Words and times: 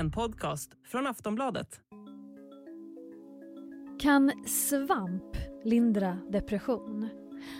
en 0.00 0.10
podcast 0.10 0.70
från 0.84 1.06
Aftonbladet. 1.06 1.80
Kan 4.00 4.32
svamp 4.46 5.36
lindra 5.64 6.18
depression? 6.28 7.08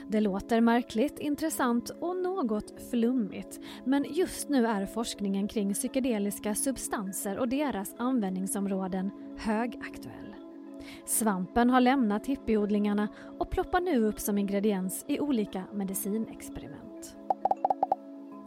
Det 0.09 0.21
låter 0.21 0.61
märkligt, 0.61 1.19
intressant 1.19 1.91
och 1.91 2.17
något 2.17 2.91
flummigt 2.91 3.61
men 3.85 4.07
just 4.11 4.49
nu 4.49 4.67
är 4.67 4.87
forskningen 4.87 5.49
kring 5.49 5.75
psykedeliska 5.75 6.55
substanser 6.55 7.39
och 7.39 7.49
deras 7.49 7.95
användningsområden 7.99 9.11
högaktuell. 9.39 10.35
Svampen 11.07 11.71
har 11.71 11.81
lämnat 11.81 12.27
hippieodlingarna 12.27 13.09
och 13.39 13.51
ploppar 13.51 13.81
nu 13.81 14.05
upp 14.05 14.21
som 14.21 14.39
ingrediens 14.39 15.05
i 15.09 15.21
olika 15.21 15.65
medicinexperiment. 15.73 16.90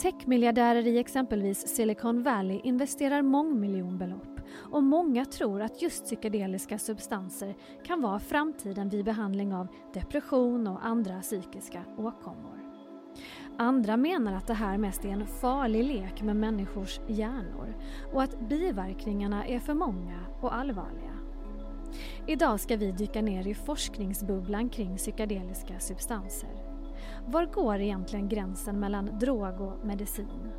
Techmiljardärer 0.04 0.88
i 0.88 0.98
exempelvis 0.98 1.68
Silicon 1.68 2.24
Valley 2.24 2.62
investerar 2.64 3.22
mångmiljonbelopp 3.22 4.40
och 4.56 4.84
många 4.84 5.26
tror 5.26 5.62
att 5.62 5.82
just 5.82 6.06
psykedeliska 6.06 6.78
substanser 6.80 7.56
kan 7.86 8.02
vara 8.02 8.20
framtiden 8.20 8.90
vid 8.90 9.06
behandling 9.06 9.54
av 9.54 9.68
depression 9.94 10.68
och 10.68 10.86
andra 10.86 11.22
psykiska 11.22 11.84
åkommor. 11.98 12.60
Andra 13.58 13.98
menar 13.98 14.34
att 14.34 14.48
det 14.48 14.54
här 14.54 14.78
mest 14.78 15.06
är 15.06 15.10
en 15.10 15.28
farlig 15.28 15.84
lek 15.84 16.22
med 16.22 16.36
människors 16.36 17.00
hjärnor 17.08 17.76
och 18.14 18.24
att 18.24 18.50
biverkningarna 18.50 19.46
är 19.46 19.60
för 19.60 19.74
många 19.74 20.20
och 20.42 20.56
allvarliga. 20.56 21.20
Idag 22.28 22.60
ska 22.60 22.78
vi 22.78 22.92
dyka 22.92 23.22
ner 23.22 23.48
i 23.48 23.54
forskningsbubblan 23.54 24.70
kring 24.70 24.98
psykedeliska 24.98 25.80
substanser. 25.80 26.63
Var 27.26 27.46
går 27.46 27.80
egentligen 27.80 28.30
gränsen 28.30 28.80
mellan 28.80 29.20
drog 29.20 29.62
och 29.62 29.86
medicin? 29.86 30.52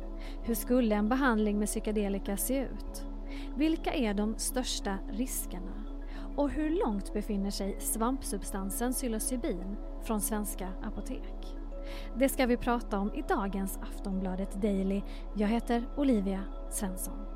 Hur 0.43 0.55
skulle 0.55 0.95
en 0.95 1.09
behandling 1.09 1.59
med 1.59 1.67
psykedelika 1.67 2.37
se 2.37 2.59
ut? 2.59 3.05
Vilka 3.55 3.93
är 3.93 4.13
de 4.13 4.37
största 4.37 4.97
riskerna? 5.11 5.85
Och 6.35 6.49
hur 6.49 6.85
långt 6.85 7.13
befinner 7.13 7.51
sig 7.51 7.79
svampsubstansen 7.79 8.91
psilocybin 8.91 9.75
från 10.03 10.21
svenska 10.21 10.69
apotek? 10.83 11.55
Det 12.15 12.29
ska 12.29 12.45
vi 12.45 12.57
prata 12.57 12.99
om 12.99 13.13
i 13.13 13.23
dagens 13.27 13.79
Aftonbladet 13.81 14.61
Daily. 14.61 15.01
Jag 15.35 15.47
heter 15.47 15.85
Olivia 15.97 16.43
Svensson. 16.69 17.34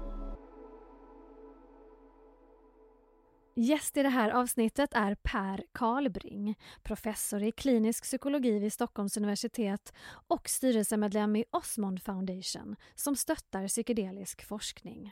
Gäst 3.62 3.98
i 3.98 4.04
det 4.04 4.10
här 4.10 4.30
avsnittet 4.30 4.94
är 4.94 5.16
Per 5.16 5.64
Karlbring, 5.72 6.56
professor 6.84 7.44
i 7.44 7.52
klinisk 7.52 8.04
psykologi 8.04 8.60
vid 8.60 8.74
Stockholms 8.74 9.18
universitet 9.18 9.94
och 10.28 10.50
styrelsemedlem 10.50 11.36
i 11.36 11.46
Osmond 11.52 12.04
Foundation 12.04 12.76
som 12.96 13.16
stöttar 13.16 13.68
psykedelisk 13.68 14.46
forskning. 14.46 15.12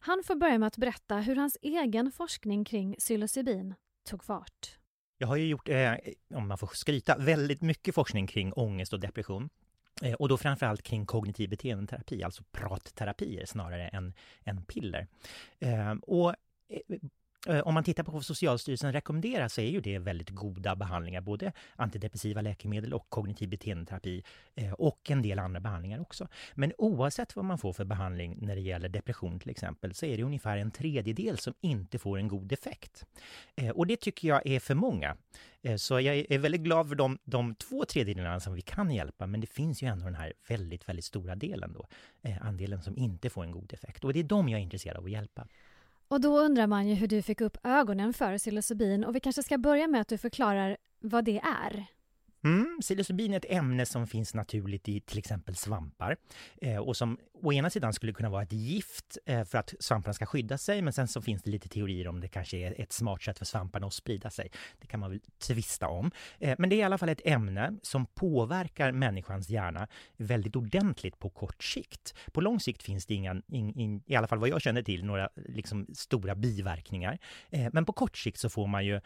Han 0.00 0.22
får 0.24 0.34
börja 0.34 0.58
med 0.58 0.66
att 0.66 0.76
berätta 0.76 1.16
hur 1.16 1.36
hans 1.36 1.56
egen 1.62 2.12
forskning 2.12 2.64
kring 2.64 2.94
psilocybin 2.94 3.74
tog 4.08 4.24
fart. 4.24 4.78
Jag 5.18 5.28
har 5.28 5.36
ju 5.36 5.46
gjort, 5.46 5.68
eh, 5.68 5.94
om 6.34 6.48
man 6.48 6.58
får 6.58 6.70
skryta, 6.74 7.16
väldigt 7.18 7.62
mycket 7.62 7.94
forskning 7.94 8.26
kring 8.26 8.52
ångest 8.52 8.92
och 8.92 9.00
depression. 9.00 9.50
Eh, 10.02 10.14
och 10.14 10.28
då 10.28 10.36
framförallt 10.36 10.82
kring 10.82 11.06
kognitiv 11.06 11.50
beteendeterapi, 11.50 12.22
alltså 12.22 12.42
pratterapier 12.52 13.46
snarare 13.46 13.88
än, 13.88 14.14
än 14.44 14.64
piller. 14.64 15.06
Eh, 15.58 15.92
och 15.92 16.34
eh, 16.68 16.98
Eh, 17.48 17.60
om 17.60 17.74
man 17.74 17.84
tittar 17.84 18.02
på 18.02 18.12
vad 18.12 18.24
Socialstyrelsen 18.24 18.92
rekommenderar 18.92 19.48
så 19.48 19.60
är 19.60 19.70
ju 19.70 19.80
det 19.80 19.98
väldigt 19.98 20.30
goda 20.30 20.76
behandlingar, 20.76 21.20
både 21.20 21.52
antidepressiva 21.76 22.40
läkemedel 22.40 22.94
och 22.94 23.10
kognitiv 23.10 23.48
beteendeterapi 23.48 24.22
eh, 24.54 24.72
och 24.72 25.10
en 25.10 25.22
del 25.22 25.38
andra 25.38 25.60
behandlingar 25.60 26.00
också. 26.00 26.28
Men 26.54 26.72
oavsett 26.78 27.36
vad 27.36 27.44
man 27.44 27.58
får 27.58 27.72
för 27.72 27.84
behandling 27.84 28.38
när 28.40 28.54
det 28.54 28.60
gäller 28.60 28.88
depression 28.88 29.40
till 29.40 29.50
exempel 29.50 29.94
så 29.94 30.06
är 30.06 30.16
det 30.16 30.22
ungefär 30.22 30.56
en 30.56 30.70
tredjedel 30.70 31.38
som 31.38 31.54
inte 31.60 31.98
får 31.98 32.18
en 32.18 32.28
god 32.28 32.52
effekt. 32.52 33.06
Eh, 33.56 33.70
och 33.70 33.86
det 33.86 33.96
tycker 34.00 34.28
jag 34.28 34.46
är 34.46 34.60
för 34.60 34.74
många. 34.74 35.16
Så 35.76 36.00
jag 36.00 36.16
är 36.16 36.38
väldigt 36.38 36.60
glad 36.60 36.88
för 36.88 36.94
de, 36.94 37.18
de 37.24 37.54
två 37.54 37.84
tredjedelarna 37.84 38.40
som 38.40 38.54
vi 38.54 38.60
kan 38.60 38.90
hjälpa, 38.90 39.26
men 39.26 39.40
det 39.40 39.46
finns 39.46 39.82
ju 39.82 39.86
ändå 39.86 40.04
den 40.04 40.14
här 40.14 40.32
väldigt, 40.48 40.88
väldigt 40.88 41.04
stora 41.04 41.34
delen 41.34 41.72
då, 41.72 41.86
andelen 42.40 42.82
som 42.82 42.98
inte 42.98 43.30
får 43.30 43.44
en 43.44 43.50
god 43.50 43.72
effekt. 43.72 44.04
Och 44.04 44.12
det 44.12 44.18
är 44.18 44.24
de 44.24 44.48
jag 44.48 44.58
är 44.58 44.62
intresserad 44.62 44.96
av 44.96 45.04
att 45.04 45.10
hjälpa. 45.10 45.46
Och 46.08 46.20
då 46.20 46.38
undrar 46.38 46.66
man 46.66 46.88
ju 46.88 46.94
hur 46.94 47.08
du 47.08 47.22
fick 47.22 47.40
upp 47.40 47.58
ögonen 47.62 48.12
för 48.12 48.38
psilocybin 48.38 49.04
och 49.04 49.16
vi 49.16 49.20
kanske 49.20 49.42
ska 49.42 49.58
börja 49.58 49.88
med 49.88 50.00
att 50.00 50.08
du 50.08 50.18
förklarar 50.18 50.76
vad 51.00 51.24
det 51.24 51.38
är. 51.38 51.86
Mm, 52.44 52.78
psilocybin 52.80 53.32
är 53.32 53.36
ett 53.36 53.44
ämne 53.48 53.86
som 53.86 54.06
finns 54.06 54.34
naturligt 54.34 54.88
i 54.88 55.00
till 55.00 55.18
exempel 55.18 55.56
svampar 55.56 56.16
eh, 56.60 56.76
och 56.76 56.96
som 56.96 57.18
å 57.42 57.52
ena 57.52 57.70
sidan 57.70 57.92
skulle 57.92 58.12
kunna 58.12 58.30
vara 58.30 58.42
ett 58.42 58.52
gift 58.52 59.18
eh, 59.26 59.44
för 59.44 59.58
att 59.58 59.74
svamparna 59.80 60.14
ska 60.14 60.26
skydda 60.26 60.58
sig 60.58 60.82
men 60.82 60.92
sen 60.92 61.08
så 61.08 61.22
finns 61.22 61.42
det 61.42 61.50
lite 61.50 61.68
teorier 61.68 62.08
om 62.08 62.20
det 62.20 62.28
kanske 62.28 62.56
är 62.56 62.80
ett 62.80 62.92
smart 62.92 63.22
sätt 63.22 63.38
för 63.38 63.44
svamparna 63.44 63.86
att 63.86 63.92
sprida 63.92 64.30
sig. 64.30 64.50
Det 64.80 64.86
kan 64.86 65.00
man 65.00 65.10
väl 65.10 65.20
tvista 65.38 65.88
om. 65.88 66.10
Eh, 66.38 66.54
men 66.58 66.70
det 66.70 66.76
är 66.76 66.78
i 66.78 66.82
alla 66.82 66.98
fall 66.98 67.08
ett 67.08 67.26
ämne 67.26 67.74
som 67.82 68.06
påverkar 68.06 68.92
människans 68.92 69.50
hjärna 69.50 69.88
väldigt 70.16 70.56
ordentligt 70.56 71.18
på 71.18 71.30
kort 71.30 71.62
sikt. 71.62 72.14
På 72.32 72.40
lång 72.40 72.60
sikt 72.60 72.82
finns 72.82 73.06
det 73.06 73.14
inga, 73.14 73.42
in, 73.48 73.78
in, 73.78 74.02
i 74.06 74.16
alla 74.16 74.26
fall 74.26 74.38
vad 74.38 74.48
jag 74.48 74.62
känner 74.62 74.82
till, 74.82 75.04
några 75.04 75.28
liksom, 75.34 75.86
stora 75.94 76.34
biverkningar. 76.34 77.18
Eh, 77.50 77.68
men 77.72 77.84
på 77.84 77.92
kort 77.92 78.16
sikt 78.16 78.38
så 78.38 78.48
får 78.48 78.66
man 78.66 78.86
ju 78.86 79.00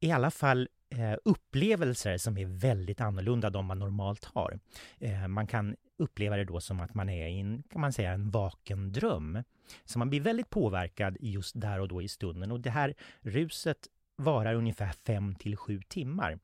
i 0.00 0.10
alla 0.10 0.30
fall 0.30 0.68
eh, 0.90 1.14
upplevelser 1.24 2.16
som 2.16 2.38
är 2.38 2.46
väldigt 2.46 3.00
annorlunda 3.00 3.50
de 3.50 3.66
man 3.66 3.78
normalt 3.78 4.24
har. 4.24 4.58
Eh, 4.98 5.28
man 5.28 5.46
kan 5.46 5.76
uppleva 5.98 6.36
det 6.36 6.44
då 6.44 6.60
som 6.60 6.80
att 6.80 6.94
man 6.94 7.08
är 7.08 7.26
i 7.28 7.40
en, 7.40 7.62
kan 7.62 7.80
man 7.80 7.92
säga, 7.92 8.12
en 8.12 8.30
vaken 8.30 8.92
dröm. 8.92 9.42
Så 9.84 9.98
man 9.98 10.10
blir 10.10 10.20
väldigt 10.20 10.50
påverkad 10.50 11.16
just 11.20 11.60
där 11.60 11.80
och 11.80 11.88
då 11.88 12.02
i 12.02 12.08
stunden 12.08 12.52
och 12.52 12.60
det 12.60 12.70
här 12.70 12.94
ruset 13.20 13.78
varar 14.16 14.54
ungefär 14.54 14.92
5 15.06 15.34
till 15.34 15.56
7 15.56 15.80
timmar. 15.88 16.38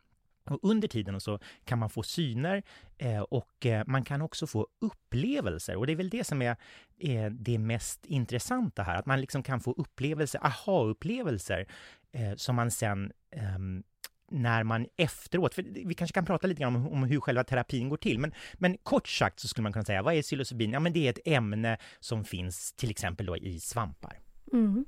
Och 0.45 0.59
under 0.63 0.89
tiden 0.89 1.21
så 1.21 1.39
kan 1.65 1.79
man 1.79 1.91
få 1.91 2.03
syner 2.03 2.63
eh, 2.99 3.21
och 3.21 3.67
eh, 3.67 3.85
man 3.87 4.05
kan 4.05 4.23
också 4.23 4.47
få 4.47 4.67
upplevelser. 4.81 5.77
Och 5.77 5.87
det 5.87 5.93
är 5.93 5.97
väl 5.97 6.11
det 6.11 6.25
som 6.25 6.43
är 6.43 6.57
eh, 6.99 7.27
det 7.31 7.59
mest 7.59 8.07
intressanta 8.07 8.83
här, 8.83 8.97
att 8.97 9.07
man 9.07 9.21
liksom 9.21 9.43
kan 9.43 9.61
få 9.61 9.73
upplevelser, 9.73 10.47
aha-upplevelser, 10.47 11.67
eh, 12.13 12.35
som 12.37 12.57
man 12.57 12.71
sen 12.71 13.13
ehm, 13.31 13.83
när 14.31 14.65
man 14.65 14.87
efteråt, 14.97 15.55
för 15.55 15.63
vi 15.63 15.95
kanske 15.95 16.15
kan 16.15 16.25
prata 16.25 16.47
lite 16.47 16.63
grann 16.63 16.77
om, 16.77 16.89
om, 16.89 17.03
hur 17.03 17.21
själva 17.21 17.45
terapin 17.45 17.89
går 17.89 17.97
till, 17.97 18.19
men, 18.19 18.33
men 18.55 18.77
kort 18.79 19.09
sagt 19.09 19.41
så 19.41 19.49
skulle 19.49 19.63
man 19.63 19.73
kunna 19.73 19.85
säga, 19.85 20.03
vad 20.03 20.15
är 20.15 20.23
psilocybin? 20.23 20.73
Ja, 20.73 20.81
men 20.81 20.93
det 20.93 21.07
är 21.07 21.11
ett 21.11 21.19
ämne 21.25 21.79
som 22.01 22.25
finns 22.25 22.73
till 22.73 22.91
exempel 22.91 23.27
då 23.27 23.37
i 23.37 23.61
svampar. 23.61 24.19
Mm. 24.53 24.85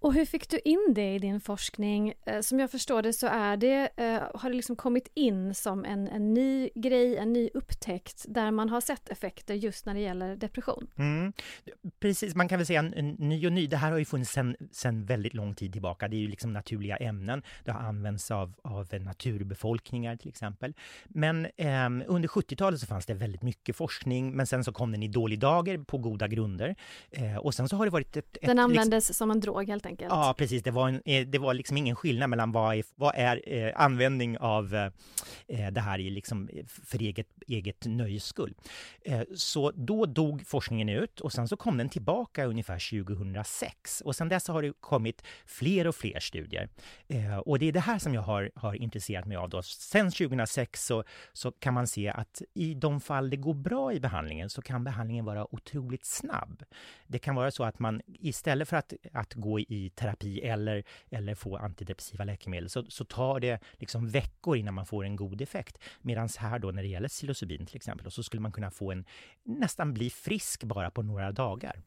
Och 0.00 0.14
hur 0.14 0.24
fick 0.24 0.48
du 0.48 0.58
in 0.64 0.92
det 0.94 1.14
i 1.14 1.18
din 1.18 1.40
forskning? 1.40 2.14
Eh, 2.24 2.40
som 2.40 2.60
jag 2.60 2.70
förstår 2.70 3.02
det 3.02 3.12
så 3.12 3.26
är 3.26 3.56
det, 3.56 3.88
eh, 3.96 4.22
har 4.34 4.50
det 4.50 4.56
liksom 4.56 4.76
kommit 4.76 5.10
in 5.14 5.54
som 5.54 5.84
en, 5.84 6.08
en 6.08 6.34
ny 6.34 6.70
grej, 6.74 7.16
en 7.16 7.32
ny 7.32 7.50
upptäckt 7.54 8.24
där 8.28 8.50
man 8.50 8.68
har 8.68 8.80
sett 8.80 9.08
effekter 9.08 9.54
just 9.54 9.86
när 9.86 9.94
det 9.94 10.00
gäller 10.00 10.36
depression. 10.36 10.86
Mm. 10.96 11.32
Precis, 12.00 12.34
man 12.34 12.48
kan 12.48 12.58
väl 12.58 12.66
säga 12.66 12.80
en, 12.80 12.94
en, 12.94 13.08
ny 13.08 13.46
och 13.46 13.52
ny. 13.52 13.66
Det 13.66 13.76
här 13.76 13.90
har 13.90 13.98
ju 13.98 14.04
funnits 14.04 14.32
sedan 14.32 14.56
sen 14.72 15.04
väldigt 15.04 15.34
lång 15.34 15.54
tid 15.54 15.72
tillbaka. 15.72 16.08
Det 16.08 16.16
är 16.16 16.20
ju 16.20 16.28
liksom 16.28 16.52
naturliga 16.52 16.96
ämnen. 16.96 17.42
Det 17.64 17.72
har 17.72 17.80
använts 17.80 18.30
av, 18.30 18.54
av 18.62 18.88
naturbefolkningar 19.00 20.16
till 20.16 20.28
exempel. 20.28 20.74
Men 21.08 21.44
eh, 21.44 21.86
under 22.06 22.28
70-talet 22.28 22.80
så 22.80 22.86
fanns 22.86 23.06
det 23.06 23.14
väldigt 23.14 23.42
mycket 23.42 23.76
forskning, 23.76 24.32
men 24.32 24.46
sen 24.46 24.64
så 24.64 24.72
kom 24.72 24.92
den 24.92 25.02
i 25.02 25.08
dålig 25.08 25.38
dager 25.38 25.78
på 25.78 25.98
goda 25.98 26.28
grunder. 26.28 26.76
Eh, 27.10 27.36
och 27.36 27.54
sen 27.54 27.68
så 27.68 27.76
har 27.76 27.84
det 27.84 27.90
varit 27.90 28.16
ett... 28.16 28.36
ett 28.36 28.46
den 28.46 28.58
användes 28.58 29.08
liksom... 29.08 29.14
som 29.14 29.30
en 29.30 29.40
drog 29.40 29.68
helt 29.68 29.86
enkelt? 29.86 29.89
Enkelt. 29.90 30.10
Ja, 30.10 30.34
precis. 30.38 30.62
Det 30.62 30.70
var, 30.70 30.88
en, 30.88 31.02
eh, 31.04 31.26
det 31.26 31.38
var 31.38 31.54
liksom 31.54 31.76
ingen 31.76 31.96
skillnad 31.96 32.30
mellan 32.30 32.52
vad 32.52 32.78
är, 32.78 32.84
vad 32.94 33.14
är 33.16 33.42
eh, 33.46 33.72
användning 33.76 34.38
av 34.38 34.74
eh, 34.74 34.90
eh 35.48 35.70
det 35.70 35.80
här 35.80 35.98
i 35.98 36.10
liksom 36.10 36.48
eh, 36.52 36.66
för 36.66 37.02
eget, 37.02 37.26
eget 37.46 37.86
nöjes 37.86 38.24
skull. 38.24 38.54
Eh, 39.04 39.22
så 39.34 39.70
då 39.70 40.06
dog 40.06 40.46
forskningen 40.46 40.88
ut 40.88 41.20
och 41.20 41.32
sen 41.32 41.48
så 41.48 41.56
kom 41.56 41.76
den 41.76 41.88
tillbaka 41.88 42.44
ungefär 42.44 43.04
2006 43.04 44.00
och 44.00 44.16
sen 44.16 44.28
dess 44.28 44.48
har 44.48 44.62
det 44.62 44.72
kommit 44.80 45.22
fler 45.46 45.86
och 45.86 45.94
fler 45.94 46.20
studier. 46.20 46.68
Eh, 47.08 47.38
och 47.38 47.58
det 47.58 47.66
är 47.66 47.72
det 47.72 47.80
här 47.80 47.98
som 47.98 48.14
jag 48.14 48.22
har, 48.22 48.50
har 48.54 48.74
intresserat 48.74 49.26
mig 49.26 49.36
av 49.36 49.48
då. 49.48 49.62
Sen 49.62 50.10
2006 50.10 50.86
så, 50.86 51.04
så 51.32 51.52
kan 51.52 51.74
man 51.74 51.86
se 51.86 52.08
att 52.08 52.42
i 52.54 52.74
de 52.74 53.00
fall 53.00 53.30
det 53.30 53.36
går 53.36 53.54
bra 53.54 53.92
i 53.92 54.00
behandlingen 54.00 54.50
så 54.50 54.62
kan 54.62 54.84
behandlingen 54.84 55.24
vara 55.24 55.54
otroligt 55.54 56.04
snabb. 56.04 56.62
Det 57.06 57.18
kan 57.18 57.34
vara 57.34 57.50
så 57.50 57.64
att 57.64 57.78
man 57.78 58.00
istället 58.06 58.68
för 58.68 58.76
att, 58.76 58.92
att 59.12 59.34
gå 59.34 59.60
i 59.60 59.79
terapi 59.88 60.40
eller, 60.40 60.84
eller 61.10 61.34
få 61.34 61.56
antidepressiva 61.56 62.24
läkemedel 62.24 62.70
så, 62.70 62.84
så 62.88 63.04
tar 63.04 63.40
det 63.40 63.60
liksom 63.72 64.08
veckor 64.08 64.56
innan 64.56 64.74
man 64.74 64.86
får 64.86 65.04
en 65.04 65.16
god 65.16 65.40
effekt. 65.40 65.78
Medan 66.00 66.28
här 66.38 66.58
då 66.58 66.70
när 66.70 66.82
det 66.82 66.88
gäller 66.88 67.08
psilocybin 67.08 67.66
till 67.66 67.76
exempel, 67.76 68.10
så 68.10 68.22
skulle 68.22 68.42
man 68.42 68.52
kunna 68.52 68.70
få 68.70 68.92
en, 68.92 69.04
nästan 69.44 69.94
bli 69.94 70.10
frisk 70.10 70.64
bara 70.64 70.90
på 70.90 71.02
några 71.02 71.32
dagar. 71.32 71.82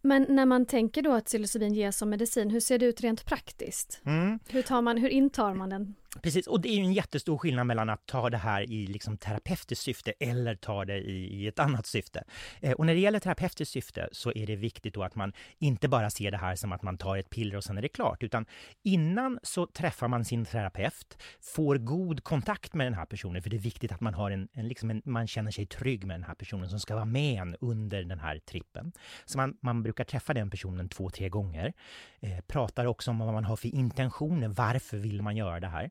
Men 0.00 0.26
när 0.28 0.46
man 0.46 0.66
tänker 0.66 1.02
då 1.02 1.12
att 1.12 1.24
psilocybin 1.24 1.74
ges 1.74 1.98
som 1.98 2.10
medicin, 2.10 2.50
hur 2.50 2.60
ser 2.60 2.78
det 2.78 2.86
ut 2.86 3.00
rent 3.00 3.24
praktiskt? 3.24 4.00
Mm. 4.04 4.38
Hur, 4.48 4.62
tar 4.62 4.82
man, 4.82 4.98
hur 4.98 5.08
intar 5.08 5.54
man 5.54 5.70
den? 5.70 5.94
Precis, 6.20 6.46
och 6.46 6.60
det 6.60 6.68
är 6.68 6.74
ju 6.74 6.82
en 6.82 6.92
jättestor 6.92 7.38
skillnad 7.38 7.66
mellan 7.66 7.90
att 7.90 8.06
ta 8.06 8.30
det 8.30 8.36
här 8.36 8.70
i 8.70 8.86
liksom 8.86 9.16
terapeutiskt 9.16 9.84
syfte 9.84 10.12
eller 10.20 10.54
ta 10.54 10.84
det 10.84 10.98
i, 10.98 11.42
i 11.42 11.46
ett 11.46 11.58
annat 11.58 11.86
syfte. 11.86 12.24
Eh, 12.60 12.72
och 12.72 12.86
när 12.86 12.94
det 12.94 13.00
gäller 13.00 13.18
terapeutiskt 13.18 13.72
syfte 13.72 14.08
så 14.12 14.32
är 14.32 14.46
det 14.46 14.56
viktigt 14.56 14.94
då 14.94 15.02
att 15.02 15.14
man 15.14 15.32
inte 15.58 15.88
bara 15.88 16.10
ser 16.10 16.30
det 16.30 16.36
här 16.36 16.56
som 16.56 16.72
att 16.72 16.82
man 16.82 16.98
tar 16.98 17.16
ett 17.16 17.30
piller 17.30 17.56
och 17.56 17.64
sen 17.64 17.78
är 17.78 17.82
det 17.82 17.88
klart, 17.88 18.22
utan 18.22 18.46
innan 18.82 19.38
så 19.42 19.66
träffar 19.66 20.08
man 20.08 20.24
sin 20.24 20.44
terapeut, 20.44 21.22
får 21.40 21.76
god 21.76 22.24
kontakt 22.24 22.74
med 22.74 22.86
den 22.86 22.94
här 22.94 23.06
personen, 23.06 23.42
för 23.42 23.50
det 23.50 23.56
är 23.56 23.58
viktigt 23.58 23.92
att 23.92 24.00
man 24.00 24.14
har 24.14 24.30
en, 24.30 24.48
en, 24.52 24.68
liksom 24.68 24.90
en 24.90 25.02
man 25.04 25.26
känner 25.26 25.50
sig 25.50 25.66
trygg 25.66 26.04
med 26.06 26.14
den 26.14 26.24
här 26.24 26.34
personen 26.34 26.68
som 26.68 26.80
ska 26.80 26.94
vara 26.94 27.04
med 27.04 27.42
en 27.42 27.56
under 27.60 28.04
den 28.04 28.18
här 28.18 28.38
trippen. 28.38 28.92
Så 29.24 29.38
man, 29.38 29.56
man 29.60 29.82
brukar 29.82 30.04
träffa 30.04 30.34
den 30.34 30.50
personen 30.50 30.88
två, 30.88 31.10
tre 31.10 31.28
gånger. 31.28 31.72
Eh, 32.20 32.40
pratar 32.46 32.86
också 32.86 33.10
om 33.10 33.18
vad 33.18 33.32
man 33.32 33.44
har 33.44 33.56
för 33.56 33.74
intentioner, 33.74 34.48
varför 34.48 34.96
vill 34.96 35.22
man 35.22 35.36
göra 35.36 35.60
det 35.60 35.68
här? 35.68 35.90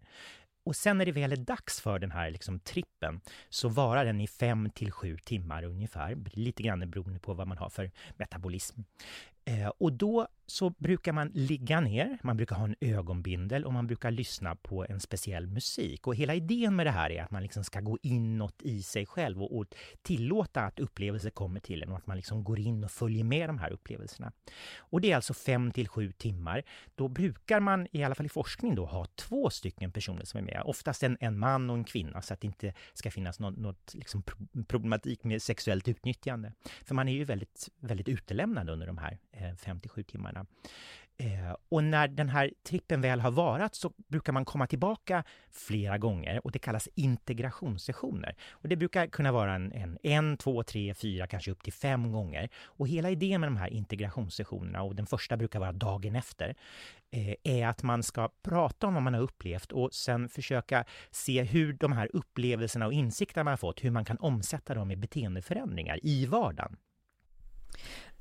Och 0.63 0.75
sen 0.75 0.97
när 0.97 1.05
det 1.05 1.11
väl 1.11 1.31
är 1.31 1.37
dags 1.37 1.81
för 1.81 1.99
den 1.99 2.11
här 2.11 2.31
liksom, 2.31 2.59
trippen 2.59 3.21
så 3.49 3.69
varar 3.69 4.05
den 4.05 4.21
i 4.21 4.27
fem 4.27 4.69
till 4.69 4.91
sju 4.91 5.17
timmar 5.17 5.63
ungefär, 5.63 6.17
lite 6.31 6.63
grann 6.63 6.91
beroende 6.91 7.19
på 7.19 7.33
vad 7.33 7.47
man 7.47 7.57
har 7.57 7.69
för 7.69 7.91
metabolism. 8.17 8.81
Eh, 9.45 9.67
och 9.67 9.93
då 9.93 10.27
så 10.51 10.69
brukar 10.69 11.13
man 11.13 11.31
ligga 11.33 11.79
ner, 11.79 12.17
man 12.21 12.37
brukar 12.37 12.55
ha 12.55 12.65
en 12.65 12.75
ögonbindel 12.81 13.65
och 13.65 13.73
man 13.73 13.87
brukar 13.87 14.11
lyssna 14.11 14.55
på 14.55 14.85
en 14.89 14.99
speciell 14.99 15.47
musik. 15.47 16.07
Och 16.07 16.15
hela 16.15 16.35
idén 16.35 16.75
med 16.75 16.85
det 16.85 16.91
här 16.91 17.09
är 17.09 17.23
att 17.23 17.31
man 17.31 17.43
liksom 17.43 17.63
ska 17.63 17.79
gå 17.79 17.97
inåt 18.01 18.61
i 18.61 18.83
sig 18.83 19.05
själv 19.05 19.43
och, 19.43 19.57
och 19.57 19.65
tillåta 20.01 20.61
att 20.61 20.79
upplevelser 20.79 21.29
kommer 21.29 21.59
till 21.59 21.83
en 21.83 21.91
och 21.91 21.97
att 21.97 22.07
man 22.07 22.17
liksom 22.17 22.43
går 22.43 22.59
in 22.59 22.83
och 22.83 22.91
följer 22.91 23.23
med 23.23 23.49
de 23.49 23.57
här 23.59 23.71
upplevelserna. 23.71 24.31
Och 24.77 25.01
det 25.01 25.11
är 25.11 25.15
alltså 25.15 25.33
fem 25.33 25.71
till 25.71 25.87
sju 25.87 26.11
timmar. 26.11 26.63
Då 26.95 27.07
brukar 27.07 27.59
man, 27.59 27.87
i 27.91 28.03
alla 28.03 28.15
fall 28.15 28.25
i 28.25 28.29
forskning, 28.29 28.75
då, 28.75 28.85
ha 28.85 29.05
två 29.05 29.49
stycken 29.49 29.91
personer 29.91 30.25
som 30.25 30.37
är 30.37 30.43
med. 30.43 30.61
Oftast 30.65 31.03
en, 31.03 31.17
en 31.19 31.39
man 31.39 31.69
och 31.69 31.77
en 31.77 31.83
kvinna 31.83 32.21
så 32.21 32.33
att 32.33 32.41
det 32.41 32.47
inte 32.47 32.73
ska 32.93 33.11
finnas 33.11 33.39
något, 33.39 33.57
något 33.57 33.93
liksom 33.93 34.23
problematik 34.67 35.23
med 35.23 35.41
sexuellt 35.41 35.87
utnyttjande. 35.87 36.53
För 36.85 36.95
man 36.95 37.07
är 37.07 37.13
ju 37.13 37.23
väldigt, 37.23 37.69
väldigt 37.79 38.09
utelämnad 38.09 38.69
under 38.69 38.87
de 38.87 38.97
här 38.97 39.17
Eh, 39.33 39.55
57 39.55 40.03
timmarna. 40.03 40.45
Eh, 41.17 41.55
och 41.69 41.83
när 41.83 42.07
den 42.07 42.29
här 42.29 42.51
trippen 42.63 43.01
väl 43.01 43.19
har 43.19 43.31
varat 43.31 43.75
så 43.75 43.93
brukar 44.07 44.33
man 44.33 44.45
komma 44.45 44.67
tillbaka 44.67 45.23
flera 45.51 45.97
gånger 45.97 46.45
och 46.45 46.51
det 46.51 46.59
kallas 46.59 46.89
integrationssessioner. 46.95 48.35
Och 48.49 48.69
det 48.69 48.75
brukar 48.75 49.07
kunna 49.07 49.31
vara 49.31 49.55
en, 49.55 49.71
en, 49.71 49.97
en, 50.03 50.37
två, 50.37 50.63
tre, 50.63 50.93
fyra, 50.93 51.27
kanske 51.27 51.51
upp 51.51 51.63
till 51.63 51.73
fem 51.73 52.11
gånger. 52.11 52.49
Och 52.63 52.87
hela 52.87 53.09
idén 53.09 53.41
med 53.41 53.47
de 53.47 53.57
här 53.57 53.67
integrationssessionerna, 53.67 54.81
och 54.81 54.95
den 54.95 55.05
första 55.05 55.37
brukar 55.37 55.59
vara 55.59 55.71
dagen 55.71 56.15
efter, 56.15 56.55
eh, 57.11 57.35
är 57.43 57.67
att 57.67 57.83
man 57.83 58.03
ska 58.03 58.29
prata 58.43 58.87
om 58.87 58.93
vad 58.93 59.03
man 59.03 59.13
har 59.13 59.21
upplevt 59.21 59.71
och 59.71 59.93
sen 59.93 60.29
försöka 60.29 60.85
se 61.11 61.43
hur 61.43 61.73
de 61.73 61.91
här 61.91 62.09
upplevelserna 62.13 62.85
och 62.85 62.93
insikterna 62.93 63.43
man 63.43 63.51
har 63.51 63.57
fått, 63.57 63.83
hur 63.83 63.91
man 63.91 64.05
kan 64.05 64.17
omsätta 64.17 64.73
dem 64.73 64.91
i 64.91 64.95
beteendeförändringar 64.95 65.99
i 66.03 66.25
vardagen. 66.25 66.77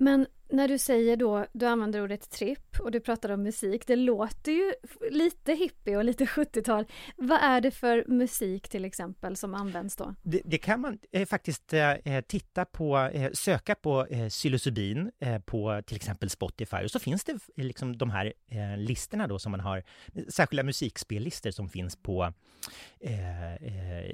Men 0.01 0.27
när 0.53 0.69
du 0.69 0.79
säger 0.79 1.17
då, 1.17 1.47
du 1.53 1.67
använder 1.67 2.03
ordet 2.03 2.31
tripp 2.31 2.81
och 2.81 2.91
du 2.91 3.01
pratar 3.01 3.31
om 3.31 3.43
musik, 3.43 3.87
det 3.87 3.97
låter 3.97 4.53
ju 4.53 4.73
lite 5.11 5.53
hippie 5.55 5.97
och 5.97 6.05
lite 6.05 6.25
70-tal. 6.25 6.85
Vad 7.17 7.39
är 7.43 7.61
det 7.61 7.71
för 7.71 8.05
musik 8.09 8.69
till 8.69 8.85
exempel 8.85 9.37
som 9.37 9.55
används 9.55 9.97
då? 9.97 10.15
Det, 10.23 10.41
det 10.45 10.59
kan 10.59 10.81
man 10.81 10.99
eh, 11.13 11.27
faktiskt 11.27 11.73
eh, 11.73 11.91
eh 11.91 12.21
titta 12.21 12.65
på, 12.65 12.99
eh, 12.99 13.31
söka 13.33 13.75
på 13.75 14.07
eh, 14.07 14.29
psilocybin 14.29 15.11
eh, 15.21 15.39
på 15.39 15.83
till 15.87 15.97
exempel 15.97 16.31
Spotify 16.31 16.77
och 16.77 16.91
så 16.91 16.99
finns 16.99 17.25
det 17.25 17.33
eh, 17.33 17.65
liksom 17.65 17.97
de 17.97 18.11
här 18.11 18.33
eh, 18.49 18.77
listorna 18.77 19.27
då 19.27 19.39
som 19.39 19.51
man 19.51 19.61
har, 19.61 19.83
särskilda 20.29 20.63
musikspellistor 20.63 21.51
som 21.51 21.69
finns 21.69 21.97
på 21.97 22.33
eh, 23.01 23.55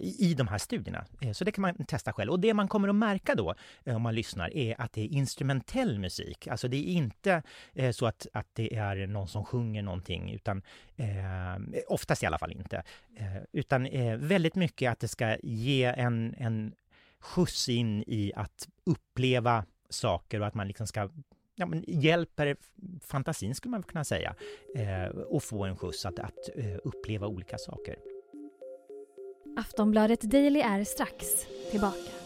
i, 0.00 0.16
i 0.18 0.34
de 0.34 0.48
här 0.48 0.58
studierna. 0.58 1.04
så 1.34 1.44
det 1.44 1.52
kan 1.52 1.62
man 1.62 1.84
testa 1.84 2.12
själv 2.12 2.30
och 2.32 2.40
det 2.40 2.54
man 2.54 2.68
kommer 2.68 2.88
att 2.88 2.94
märka 2.94 3.34
då 3.34 3.54
om 3.84 4.02
man 4.02 4.14
lyssnar 4.14 4.56
är 4.56 4.80
att 4.80 4.92
det 4.92 5.00
är 5.00 5.08
instrumentell 5.08 5.75
musik 5.84 6.16
musik. 6.26 6.46
Alltså 6.46 6.68
det 6.68 6.76
är 6.76 6.92
inte 6.92 7.42
eh, 7.74 7.90
så 7.90 8.06
att, 8.06 8.26
att 8.32 8.46
det 8.52 8.76
är 8.76 9.06
någon 9.06 9.28
som 9.28 9.44
sjunger 9.44 9.82
någonting, 9.82 10.32
utan 10.32 10.62
eh, 10.96 11.82
oftast 11.88 12.22
i 12.22 12.26
alla 12.26 12.38
fall 12.38 12.52
inte. 12.52 12.82
Eh, 13.16 13.42
utan 13.52 13.86
eh, 13.86 14.16
väldigt 14.16 14.54
mycket 14.54 14.92
att 14.92 15.00
det 15.00 15.08
ska 15.08 15.36
ge 15.42 15.84
en, 15.84 16.34
en 16.38 16.74
skjuts 17.20 17.68
in 17.68 18.04
i 18.06 18.32
att 18.36 18.68
uppleva 18.84 19.64
saker 19.90 20.40
och 20.40 20.46
att 20.46 20.54
man 20.54 20.68
liksom 20.68 20.86
ska 20.86 21.10
ja, 21.54 21.66
men 21.66 21.84
hjälper 21.88 22.56
fantasin, 23.00 23.54
skulle 23.54 23.70
man 23.70 23.82
kunna 23.82 24.04
säga, 24.04 24.34
eh, 24.74 25.06
och 25.06 25.42
få 25.42 25.64
en 25.64 25.76
skjuts 25.76 26.06
att, 26.06 26.18
att 26.18 26.48
eh, 26.56 26.76
uppleva 26.84 27.26
olika 27.26 27.58
saker. 27.58 27.96
Aftonbladet 29.58 30.20
Daily 30.20 30.60
är 30.60 30.84
strax 30.84 31.26
tillbaka. 31.70 32.25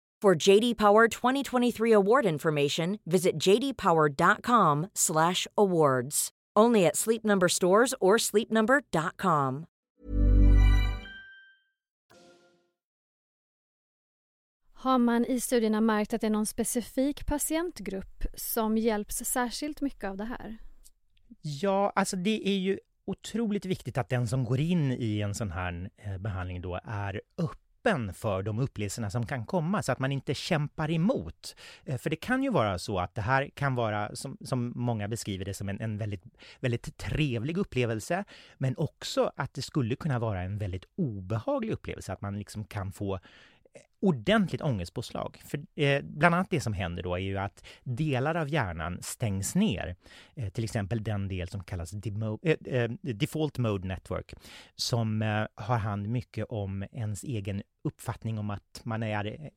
For 0.21 0.49
JD 0.49 0.77
Power 0.77 1.07
2023 1.07 1.93
award 1.93 2.25
information, 2.25 2.99
visit 3.05 3.37
jdpower.com/awards. 3.37 6.29
Only 6.59 6.85
at 6.85 6.95
Sleep 6.95 7.23
Number 7.23 7.47
stores 7.47 7.95
or 7.99 8.17
sleepnumber.com. 8.17 9.65
Har 14.73 14.97
man 14.97 15.25
i 15.25 15.39
studierna 15.39 15.81
märkt 15.81 16.13
att 16.13 16.21
det 16.21 16.27
är 16.27 16.31
någon 16.31 16.45
specifik 16.45 17.25
patientgrupp 17.25 18.25
som 18.33 18.77
hjälps 18.77 19.15
särskilt 19.15 19.81
mycket 19.81 20.09
av 20.09 20.17
det 20.17 20.25
här? 20.25 20.57
Ja, 21.41 21.93
alltså 21.95 22.15
det 22.15 22.49
är 22.49 22.57
ju 22.57 22.79
otroligt 23.05 23.65
viktigt 23.65 23.97
att 23.97 24.09
den 24.09 24.27
som 24.27 24.45
går 24.45 24.59
in 24.59 24.91
i 24.91 25.21
en 25.21 25.35
sån 25.35 25.51
här 25.51 25.89
eh, 25.97 26.17
behandling 26.17 26.61
då 26.61 26.79
är 26.83 27.21
öppen 27.37 27.70
öppen 27.81 28.13
för 28.13 28.43
de 28.43 28.59
upplevelserna 28.59 29.09
som 29.09 29.25
kan 29.25 29.45
komma 29.45 29.83
så 29.83 29.91
att 29.91 29.99
man 29.99 30.11
inte 30.11 30.33
kämpar 30.33 30.91
emot. 30.91 31.55
Eh, 31.85 31.97
för 31.97 32.09
det 32.09 32.15
kan 32.15 32.43
ju 32.43 32.51
vara 32.51 32.79
så 32.79 32.99
att 32.99 33.15
det 33.15 33.21
här 33.21 33.49
kan 33.55 33.75
vara, 33.75 34.15
som, 34.15 34.37
som 34.41 34.73
många 34.75 35.07
beskriver 35.07 35.45
det, 35.45 35.53
som 35.53 35.69
en, 35.69 35.81
en 35.81 35.97
väldigt, 35.97 36.23
väldigt 36.59 36.97
trevlig 36.97 37.57
upplevelse, 37.57 38.23
men 38.57 38.77
också 38.77 39.31
att 39.35 39.53
det 39.53 39.61
skulle 39.61 39.95
kunna 39.95 40.19
vara 40.19 40.41
en 40.41 40.57
väldigt 40.57 40.85
obehaglig 40.95 41.73
upplevelse, 41.73 42.13
att 42.13 42.21
man 42.21 42.37
liksom 42.37 42.65
kan 42.65 42.91
få 42.91 43.19
ordentligt 44.01 44.61
ångestpåslag. 44.61 45.41
För 45.45 45.59
eh, 45.75 46.01
bland 46.03 46.35
annat 46.35 46.49
det 46.49 46.61
som 46.61 46.73
händer 46.73 47.03
då 47.03 47.15
är 47.15 47.19
ju 47.19 47.37
att 47.37 47.65
delar 47.83 48.35
av 48.35 48.49
hjärnan 48.49 48.97
stängs 49.01 49.55
ner. 49.55 49.95
Eh, 50.35 50.49
till 50.49 50.63
exempel 50.63 51.03
den 51.03 51.27
del 51.27 51.47
som 51.47 51.63
kallas 51.63 51.91
demo, 51.91 52.39
eh, 52.43 52.57
eh 52.65 52.91
default 53.01 53.57
mode 53.57 53.87
network 53.87 54.33
som 54.75 55.21
eh, 55.21 55.45
har 55.55 55.77
hand 55.77 56.09
mycket 56.09 56.45
om 56.49 56.85
ens 56.91 57.23
egen 57.23 57.61
uppfattning 57.83 58.39
om 58.39 58.49
att 58.49 58.81
man 58.83 59.03
är 59.03 59.49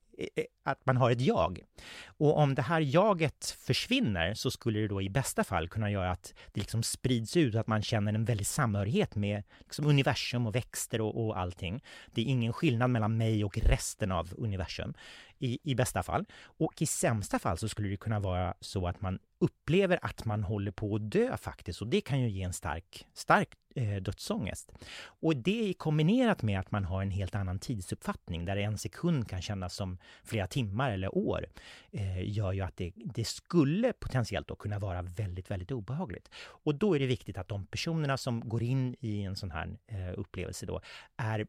att 0.65 0.87
man 0.87 0.97
har 0.97 1.11
ett 1.11 1.21
jag. 1.21 1.61
Och 2.07 2.39
om 2.39 2.55
det 2.55 2.63
här 2.63 2.81
jaget 2.81 3.57
försvinner 3.61 4.35
så 4.35 4.51
skulle 4.51 4.81
det 4.81 4.89
då 4.89 5.03
i 5.03 5.11
bästa 5.11 5.45
fall 5.45 5.69
kunna 5.69 5.91
göra 5.91 6.11
att 6.11 6.35
det 6.53 6.61
liksom 6.61 6.83
sprids 6.83 7.37
ut, 7.37 7.55
att 7.55 7.67
man 7.67 7.83
känner 7.83 8.13
en 8.13 8.25
väldig 8.25 8.47
samhörighet 8.47 9.15
med 9.15 9.43
liksom 9.61 9.87
universum 9.87 10.47
och 10.47 10.55
växter 10.55 11.01
och, 11.01 11.27
och 11.27 11.39
allting. 11.39 11.85
Det 12.13 12.21
är 12.21 12.25
ingen 12.25 12.53
skillnad 12.53 12.91
mellan 12.91 13.17
mig 13.17 13.45
och 13.45 13.59
resten 13.59 14.13
av 14.13 14.35
universum 14.39 14.95
i, 15.39 15.59
i 15.63 15.75
bästa 15.75 16.03
fall. 16.03 16.25
Och 16.35 16.83
i 16.83 16.87
sämsta 16.87 17.39
fall 17.39 17.59
så 17.59 17.69
skulle 17.69 17.89
det 17.89 17.97
kunna 17.97 18.21
vara 18.21 18.55
så 18.61 18.87
att 18.87 19.01
man 19.01 19.19
upplever 19.39 19.99
att 20.03 20.25
man 20.25 20.43
håller 20.45 20.71
på 20.71 20.95
att 20.95 21.11
dö 21.11 21.37
faktiskt 21.37 21.83
och 21.83 21.89
det 21.89 22.01
kan 22.01 22.21
ju 22.21 22.29
ge 22.29 22.43
en 22.43 22.53
stark, 22.53 23.07
stark 23.15 23.49
eh, 23.75 23.97
dödsångest. 23.97 24.73
Och 25.05 25.37
det 25.37 25.75
kombinerat 25.79 26.43
med 26.43 26.61
att 26.61 26.71
man 26.71 26.85
har 26.85 27.03
en 27.03 27.11
helt 27.11 27.35
annan 27.35 27.59
tidsuppfattning 27.59 28.45
där 28.45 28.57
en 28.57 28.79
sekund 28.79 29.29
kan 29.29 29.43
kännas 29.43 29.75
som 29.75 29.99
flera 30.25 30.47
timmar 30.47 30.91
eller 30.91 31.19
år 31.19 31.47
eh, 31.91 32.31
gör 32.31 32.53
ju 32.53 32.61
att 32.61 32.77
det, 32.77 32.93
det 32.97 33.25
skulle 33.25 33.93
potentiellt 33.93 34.49
då 34.49 34.57
kunna 34.57 34.79
vara 34.79 35.03
väldigt, 35.03 35.51
väldigt 35.51 35.71
obehagligt. 35.71 36.31
Och 36.37 36.75
då 36.75 36.95
är 36.95 36.99
det 36.99 37.07
viktigt 37.07 37.39
att 37.39 37.49
de 37.49 37.67
personerna 37.67 38.17
som 38.17 38.49
går 38.49 38.63
in 38.63 38.97
i 39.01 39.23
en 39.23 39.37
sån 39.37 39.51
här 39.51 39.79
eh, 39.87 40.19
upplevelse 40.19 40.67
då 40.67 40.81
är 41.17 41.47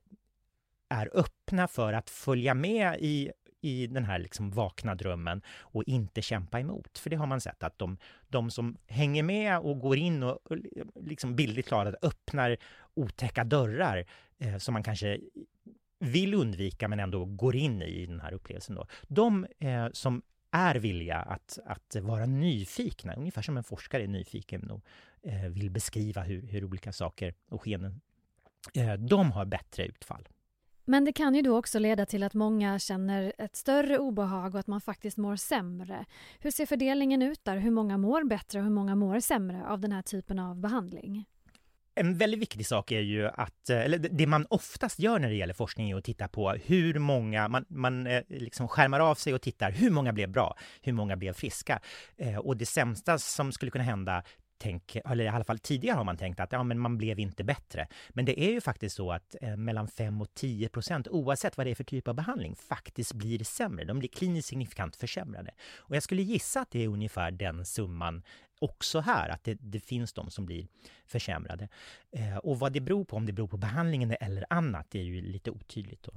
är 0.89 1.09
öppna 1.13 1.67
för 1.67 1.93
att 1.93 2.09
följa 2.09 2.53
med 2.53 2.97
i 2.99 3.31
i 3.65 3.87
den 3.87 4.05
här 4.05 4.19
liksom 4.19 4.51
vakna 4.51 4.95
drömmen 4.95 5.41
och 5.59 5.83
inte 5.83 6.21
kämpa 6.21 6.59
emot. 6.59 6.97
För 6.97 7.09
det 7.09 7.15
har 7.15 7.25
man 7.25 7.41
sett 7.41 7.63
att 7.63 7.79
de, 7.79 7.97
de 8.27 8.51
som 8.51 8.77
hänger 8.87 9.23
med 9.23 9.59
och 9.59 9.79
går 9.79 9.97
in 9.97 10.23
och, 10.23 10.39
och 10.51 10.57
liksom 11.01 11.35
bildligt 11.35 11.69
talat 11.69 11.95
öppnar 12.01 12.57
otäcka 12.93 13.43
dörrar 13.43 14.05
eh, 14.37 14.57
som 14.57 14.73
man 14.73 14.83
kanske 14.83 15.19
vill 15.99 16.33
undvika 16.33 16.87
men 16.87 16.99
ändå 16.99 17.25
går 17.25 17.55
in 17.55 17.81
i 17.81 18.05
den 18.05 18.19
här 18.19 18.33
upplevelsen. 18.33 18.75
Då. 18.75 18.87
De 19.07 19.47
eh, 19.59 19.87
som 19.91 20.21
är 20.51 20.75
villiga 20.75 21.17
att, 21.17 21.59
att 21.65 21.95
vara 22.01 22.25
nyfikna, 22.25 23.13
ungefär 23.13 23.41
som 23.41 23.57
en 23.57 23.63
forskare 23.63 24.03
är 24.03 24.07
nyfiken 24.07 24.71
och 24.71 24.81
eh, 25.23 25.49
vill 25.49 25.71
beskriva 25.71 26.21
hur, 26.21 26.47
hur 26.47 26.63
olika 26.63 26.91
saker 26.91 27.33
och 27.49 27.61
skenen, 27.61 28.01
eh, 28.73 28.93
de 28.93 29.31
har 29.31 29.45
bättre 29.45 29.85
utfall. 29.85 30.27
Men 30.85 31.05
det 31.05 31.13
kan 31.13 31.35
ju 31.35 31.41
då 31.41 31.57
också 31.57 31.79
leda 31.79 32.05
till 32.05 32.23
att 32.23 32.33
många 32.33 32.79
känner 32.79 33.33
ett 33.37 33.55
större 33.55 33.97
obehag 33.97 34.53
och 34.53 34.59
att 34.59 34.67
man 34.67 34.81
faktiskt 34.81 35.17
mår 35.17 35.35
sämre. 35.35 36.05
Hur 36.39 36.51
ser 36.51 36.65
fördelningen 36.65 37.21
ut 37.21 37.45
där? 37.45 37.57
Hur 37.57 37.71
många 37.71 37.97
mår 37.97 38.23
bättre 38.23 38.59
och 38.59 38.65
hur 38.65 38.71
många 38.71 38.95
mår 38.95 39.19
sämre 39.19 39.65
av 39.67 39.79
den 39.79 39.91
här 39.91 40.01
typen 40.01 40.39
av 40.39 40.59
behandling? 40.59 41.25
En 41.97 42.17
väldigt 42.17 42.39
viktig 42.39 42.67
sak 42.67 42.91
är 42.91 42.99
ju 42.99 43.27
att, 43.27 43.69
eh, 43.69 43.79
eller 43.79 43.97
det 43.97 44.27
man 44.27 44.45
oftast 44.49 44.99
gör 44.99 45.19
när 45.19 45.29
det 45.29 45.35
gäller 45.35 45.53
forskning 45.53 45.91
är 45.91 45.95
att 45.95 46.03
titta 46.03 46.27
på 46.27 46.51
hur 46.51 46.99
många, 46.99 47.47
man, 47.47 47.65
man 47.69 48.07
eh, 48.07 48.23
liksom 48.29 48.67
skärmar 48.67 48.99
av 48.99 49.15
sig 49.15 49.33
och 49.33 49.41
tittar 49.41 49.71
hur 49.71 49.89
många 49.89 50.13
blev 50.13 50.29
bra, 50.29 50.57
hur 50.81 50.93
många 50.93 51.15
blev 51.15 51.33
friska. 51.33 51.79
Eh, 52.17 52.37
och 52.37 52.57
det 52.57 52.65
sämsta 52.65 53.17
som 53.17 53.51
skulle 53.51 53.71
kunna 53.71 53.83
hända 53.83 54.23
tänk, 54.65 54.95
eller 55.05 55.23
i 55.23 55.27
alla 55.27 55.43
fall 55.43 55.59
tidigare 55.59 55.97
har 55.97 56.03
man 56.03 56.17
tänkt 56.17 56.39
att 56.39 56.51
ja, 56.51 56.63
men 56.63 56.79
man 56.79 56.97
blev 56.97 57.19
inte 57.19 57.43
bättre. 57.43 57.87
Men 58.09 58.25
det 58.25 58.39
är 58.39 58.51
ju 58.51 58.61
faktiskt 58.61 58.95
så 58.95 59.11
att 59.11 59.35
eh, 59.41 59.57
mellan 59.57 59.87
5 59.87 60.21
och 60.21 60.33
10 60.33 60.69
procent, 60.69 61.07
oavsett 61.07 61.57
vad 61.57 61.65
det 61.67 61.71
är 61.71 61.75
för 61.75 61.83
typ 61.83 62.07
av 62.07 62.15
behandling, 62.15 62.55
faktiskt 62.55 63.13
blir 63.13 63.43
sämre. 63.43 63.85
De 63.85 63.99
blir 63.99 64.09
kliniskt 64.09 64.47
signifikant 64.47 64.95
försämrade. 64.95 65.51
Och 65.77 65.95
jag 65.95 66.03
skulle 66.03 66.21
gissa 66.21 66.61
att 66.61 66.71
det 66.71 66.83
är 66.83 66.87
ungefär 66.87 67.31
den 67.31 67.65
summan 67.65 68.23
också 68.59 68.99
här, 68.99 69.29
att 69.29 69.43
det, 69.43 69.53
det 69.53 69.79
finns 69.79 70.13
de 70.13 70.29
som 70.29 70.45
blir 70.45 70.67
försämrade. 71.05 71.67
Eh, 72.11 72.37
och 72.37 72.59
vad 72.59 72.73
det 72.73 72.81
beror 72.81 73.05
på, 73.05 73.17
om 73.17 73.25
det 73.25 73.33
beror 73.33 73.47
på 73.47 73.57
behandlingen 73.57 74.15
eller 74.19 74.45
annat, 74.49 74.87
det 74.89 74.99
är 74.99 75.03
ju 75.03 75.21
lite 75.21 75.51
otydligt. 75.51 76.03
Då. 76.03 76.11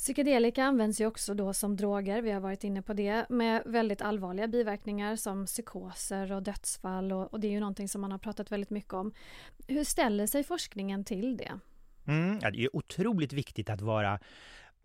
Psykedelika 0.00 0.64
används 0.64 1.00
ju 1.00 1.06
också 1.06 1.34
då 1.34 1.52
som 1.54 1.76
droger, 1.76 2.22
vi 2.22 2.30
har 2.30 2.40
varit 2.40 2.64
inne 2.64 2.82
på 2.82 2.92
det, 2.92 3.26
med 3.28 3.62
väldigt 3.66 4.02
allvarliga 4.02 4.48
biverkningar 4.48 5.16
som 5.16 5.46
psykoser 5.46 6.32
och 6.32 6.42
dödsfall 6.42 7.12
och, 7.12 7.32
och 7.32 7.40
det 7.40 7.46
är 7.46 7.50
ju 7.50 7.60
någonting 7.60 7.88
som 7.88 8.00
man 8.00 8.12
har 8.12 8.18
pratat 8.18 8.52
väldigt 8.52 8.70
mycket 8.70 8.92
om. 8.92 9.12
Hur 9.66 9.84
ställer 9.84 10.26
sig 10.26 10.44
forskningen 10.44 11.04
till 11.04 11.36
det? 11.36 11.52
Mm, 12.06 12.38
ja, 12.42 12.50
det 12.50 12.64
är 12.64 12.76
otroligt 12.76 13.32
viktigt 13.32 13.70
att 13.70 13.80
vara 13.80 14.20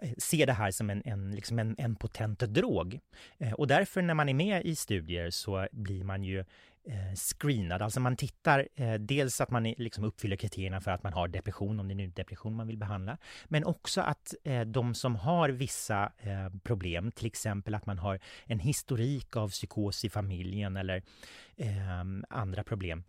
eh, 0.01 0.11
se 0.17 0.45
det 0.45 0.53
här 0.53 0.71
som 0.71 0.89
en, 0.89 1.01
en, 1.05 1.31
liksom 1.31 1.59
en, 1.59 1.75
en 1.77 1.95
potent 1.95 2.39
drog. 2.39 2.99
Eh, 3.37 3.53
och 3.53 3.67
därför 3.67 4.01
när 4.01 4.13
man 4.13 4.29
är 4.29 4.33
med 4.33 4.65
i 4.65 4.75
studier 4.75 5.29
så 5.29 5.67
blir 5.71 6.03
man 6.03 6.23
ju 6.23 6.45
Eh, 6.87 7.15
screenad. 7.15 7.81
Alltså 7.81 7.99
man 7.99 8.15
tittar 8.15 8.67
eh, 8.75 8.93
dels 8.93 9.41
att 9.41 9.51
man 9.51 9.63
liksom 9.63 10.03
uppfyller 10.03 10.35
kriterierna 10.35 10.81
för 10.81 10.91
att 10.91 11.03
man 11.03 11.13
har 11.13 11.27
depression, 11.27 11.79
om 11.79 11.87
det 11.87 11.93
är 11.93 11.95
nu 11.95 12.07
depression 12.07 12.55
man 12.55 12.67
vill 12.67 12.77
behandla, 12.77 13.17
men 13.45 13.65
också 13.65 14.01
att 14.01 14.33
eh, 14.43 14.61
de 14.61 14.95
som 14.95 15.15
har 15.15 15.49
vissa 15.49 16.11
eh, 16.17 16.49
problem, 16.63 17.11
till 17.11 17.25
exempel 17.25 17.75
att 17.75 17.85
man 17.85 17.99
har 17.99 18.19
en 18.45 18.59
historik 18.59 19.35
av 19.35 19.49
psykos 19.49 20.05
i 20.05 20.09
familjen 20.09 20.77
eller 20.77 21.03
eh, 21.57 21.69
andra 22.29 22.63
problem, 22.63 23.03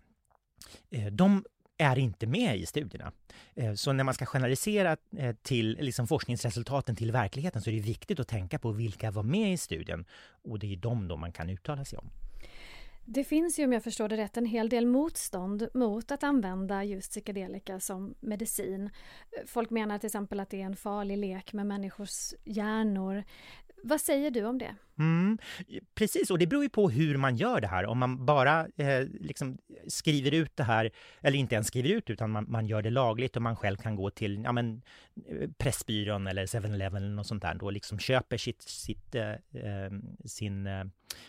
eh, 0.91 1.07
de 1.07 1.45
är 1.79 1.99
inte 1.99 2.27
med 2.27 2.57
i 2.57 2.67
studierna. 2.67 3.13
Eh, 3.55 3.75
så 3.75 3.93
när 3.93 4.05
man 4.05 4.15
ska 4.15 4.27
generalisera 4.27 4.97
eh, 5.17 5.35
till 5.43 5.79
liksom 5.81 6.07
forskningsresultaten 6.07 6.97
till 6.97 7.13
verkligheten 7.13 7.63
så 7.63 7.71
är 7.71 7.75
det 7.75 7.81
viktigt 7.81 8.21
att 8.21 8.29
tänka 8.29 8.59
på 8.59 8.73
vilka 8.73 9.11
var 9.11 9.23
med 9.23 9.53
i 9.53 9.57
studien 9.57 10.05
och 10.45 10.59
det 10.59 10.73
är 10.73 10.77
de 10.77 11.09
då 11.09 11.17
man 11.17 11.33
kan 11.33 11.51
uttala 11.51 11.85
sig 11.85 11.99
om. 11.99 12.11
Det 13.09 13.25
finns 13.25 13.59
ju 13.59 13.65
om 13.65 13.73
jag 13.73 13.85
förstår 13.85 14.09
det 14.09 14.17
rätt 14.17 14.37
en 14.37 14.47
hel 14.47 14.69
del 14.69 14.87
motstånd 14.87 15.69
mot 15.75 16.11
att 16.11 16.23
använda 16.23 16.85
just 16.85 17.11
psykedelika 17.11 17.81
som 17.81 18.15
medicin. 18.21 18.91
Folk 19.47 19.71
menar 19.71 19.99
till 19.99 20.07
exempel 20.07 20.41
att 20.41 20.51
det 20.51 20.61
är 20.61 20.67
en 20.67 20.77
farlig 20.77 21.19
lek 21.19 21.53
med 21.53 21.67
människors 21.67 22.35
hjärnor. 22.45 23.25
Vad 23.83 24.01
säger 24.01 24.31
du 24.31 24.45
om 24.45 24.59
det? 24.59 24.75
Mm, 24.99 25.39
precis, 25.95 26.31
och 26.31 26.39
det 26.39 26.47
beror 26.47 26.63
ju 26.63 26.69
på 26.69 26.91
hur 26.91 27.17
man 27.17 27.37
gör 27.37 27.61
det 27.61 27.67
här. 27.67 27.87
Om 27.87 27.99
man 27.99 28.27
bara 28.27 28.61
eh, 28.77 29.07
liksom 29.21 29.59
skriver 29.87 30.35
ut 30.35 30.57
det 30.57 30.63
här, 30.63 30.91
eller 31.21 31.39
inte 31.39 31.55
ens 31.55 31.67
skriver 31.67 31.89
ut 31.89 32.11
utan 32.11 32.31
man, 32.31 32.47
man 32.49 32.67
gör 32.67 32.83
det 32.83 32.91
lagligt 32.91 33.37
och 33.37 33.43
man 33.43 33.57
själv 33.57 33.77
kan 33.77 33.97
gå 33.97 34.11
till 34.11 34.43
ja, 34.45 34.53
men, 34.53 34.83
eh, 35.29 35.51
Pressbyrån 35.59 36.27
eller 36.27 36.47
7-Eleven 36.47 37.03
eller 37.03 37.15
något 37.15 37.27
sånt 37.27 37.43
där 37.43 37.65
och 37.65 37.73
liksom 37.73 37.99
köper 37.99 38.37
sitt, 38.37 38.63
sitt, 38.63 39.15
eh, 39.15 39.31
eh, 39.31 39.93
sin 40.25 40.67
eh, 40.67 40.85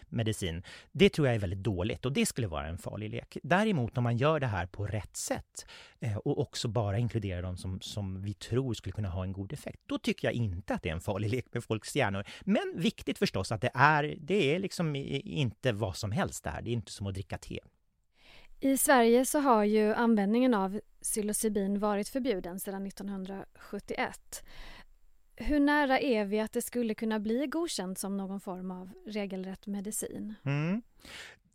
medicin. 0.10 0.64
Det 0.92 1.10
tror 1.10 1.28
jag 1.28 1.36
är 1.36 1.40
väldigt 1.40 1.64
dåligt 1.64 2.06
och 2.06 2.14
det 2.14 2.26
skulle 2.26 2.48
vara 2.48 2.68
en 2.68 2.78
farlig 2.78 3.10
lek. 3.10 3.38
Däremot 3.44 3.98
om 3.98 4.04
man 4.04 4.18
gör 4.18 4.40
det 4.40 4.48
här 4.48 4.66
på 4.66 4.86
rätt 4.86 5.16
sätt 5.16 5.66
eh, 6.00 6.18
och 6.18 6.40
också 6.40 6.68
bara 6.68 6.98
inkluderar 6.98 7.42
de 7.42 7.58
som, 7.58 7.82
som 7.82 8.22
vi 8.22 8.34
tror 8.34 8.74
skulle 8.74 8.94
kunna 8.94 9.10
ha 9.10 9.24
en 9.24 9.34
god 9.34 9.54
effekt, 9.54 9.82
då 9.86 9.98
tycker 9.98 10.28
jag 10.28 10.34
inte 10.34 10.74
att 10.74 10.84
det 10.84 10.90
är 10.90 10.94
en 10.94 11.02
farlig 11.02 11.30
lek 11.30 11.46
med 11.52 11.64
folks 11.64 11.96
hjärnor. 11.96 12.24
Men 12.42 12.74
viktigt 12.76 13.18
förstås 13.18 13.52
att 13.52 13.62
det 13.62 13.72
är, 13.74 14.16
det 14.20 14.56
är 14.56 14.60
liksom 14.60 14.96
inte 14.96 15.72
vad 15.72 15.96
som 15.96 16.12
helst 16.12 16.44
det 16.44 16.50
här. 16.50 16.62
Det 16.62 16.70
är 16.70 16.74
inte 16.74 16.92
som 16.92 17.08
att 17.08 17.14
dricka 17.14 17.38
te. 17.38 17.60
I 18.60 18.78
Sverige 18.78 19.26
så 19.26 19.40
har 19.40 19.64
ju 19.64 19.94
användningen 19.94 20.54
av 20.54 20.80
psilocybin 21.02 21.80
varit 21.80 22.10
förbjuden 22.10 22.60
sedan 22.60 22.88
1971. 22.88 24.44
Hur 25.40 25.60
nära 25.60 26.00
är 26.00 26.26
vi 26.26 26.40
att 26.40 26.52
det 26.52 26.62
skulle 26.62 26.94
kunna 26.94 27.20
bli 27.20 27.48
godkänt 27.48 28.00
som 28.00 28.18
någon 28.18 28.40
form 28.40 28.72
av 28.72 28.90
regelrätt 29.06 29.68
medicin? 29.68 30.34
Mm. 30.46 30.82